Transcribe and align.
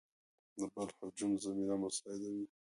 د 0.59 0.61
بل 0.73 0.87
هجوم 0.99 1.31
زمینه 1.43 1.75
مساعد 1.83 2.21
وي. 2.33 2.45